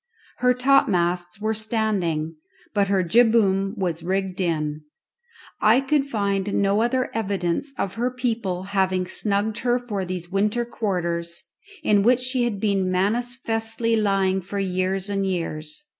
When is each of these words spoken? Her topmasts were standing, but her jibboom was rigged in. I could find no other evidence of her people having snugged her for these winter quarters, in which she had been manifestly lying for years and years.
Her 0.37 0.55
topmasts 0.55 1.39
were 1.39 1.53
standing, 1.53 2.37
but 2.73 2.87
her 2.87 3.03
jibboom 3.03 3.75
was 3.77 4.01
rigged 4.01 4.41
in. 4.41 4.81
I 5.59 5.79
could 5.79 6.09
find 6.09 6.55
no 6.59 6.81
other 6.81 7.11
evidence 7.13 7.71
of 7.77 7.93
her 8.01 8.09
people 8.09 8.63
having 8.63 9.05
snugged 9.05 9.59
her 9.59 9.77
for 9.77 10.03
these 10.03 10.31
winter 10.31 10.65
quarters, 10.65 11.43
in 11.83 12.01
which 12.01 12.19
she 12.21 12.45
had 12.45 12.59
been 12.59 12.89
manifestly 12.89 13.95
lying 13.95 14.41
for 14.41 14.57
years 14.57 15.07
and 15.07 15.23
years. 15.23 15.85